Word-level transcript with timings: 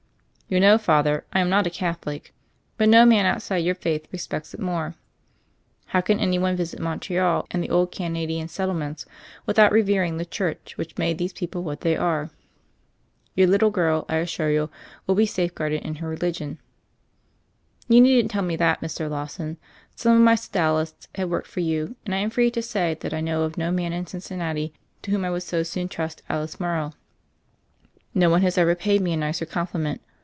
"You 0.53 0.59
know, 0.59 0.77
Father, 0.77 1.23
I 1.31 1.39
am 1.39 1.47
not 1.47 1.65
a 1.65 1.69
Catholic. 1.69 2.33
But 2.75 2.89
no 2.89 3.05
man 3.05 3.25
outside 3.25 3.63
your 3.63 3.73
faith 3.73 4.09
respects 4.11 4.53
it 4.53 4.59
more. 4.59 4.95
How 5.85 6.01
can 6.01 6.19
any 6.19 6.37
one 6.37 6.57
visit 6.57 6.81
Montreal 6.81 7.47
and 7.49 7.63
the 7.63 7.69
old 7.69 7.93
Canadian 7.93 8.49
settlements 8.49 9.05
without 9.45 9.71
revering 9.71 10.17
the 10.17 10.25
Church 10.25 10.73
which 10.75 10.97
made 10.97 11.17
these 11.17 11.31
people 11.31 11.63
what 11.63 11.79
they 11.79 11.95
are? 11.95 12.31
Your 13.33 13.47
little 13.47 13.69
girl, 13.71 14.05
I 14.09 14.17
assure 14.17 14.51
you, 14.51 14.69
wiU 15.07 15.15
be 15.15 15.25
safe 15.25 15.55
guarded 15.55 15.83
in 15.83 15.95
her 16.03 16.09
religion." 16.09 16.59
"You 17.87 18.01
needn't 18.01 18.29
tell 18.31 18.43
me 18.43 18.57
that, 18.57 18.81
Mr. 18.81 19.09
Lawson. 19.09 19.55
Some 19.95 20.17
of 20.17 20.21
my 20.21 20.35
Sodalists 20.35 21.07
have 21.15 21.29
worked 21.29 21.47
for 21.47 21.61
you; 21.61 21.95
and 22.05 22.13
I 22.13 22.17
am 22.17 22.29
free 22.29 22.51
to 22.51 22.61
say 22.61 22.97
that 22.99 23.13
I 23.13 23.21
know 23.21 23.43
of 23.43 23.57
no 23.57 23.71
man 23.71 23.93
in 23.93 24.05
Cincinnati 24.05 24.73
to 25.03 25.11
whom 25.11 25.23
I 25.23 25.29
would 25.31 25.43
so 25.43 25.63
soon 25.63 25.87
trust 25.87 26.23
Alice 26.27 26.59
Morrow." 26.59 26.91
"No 28.13 28.29
one 28.29 28.41
has 28.41 28.57
ever 28.57 28.75
paid 28.75 28.99
me 28.99 29.13
a 29.13 29.15
nicer 29.15 29.45
compliment. 29.45 30.01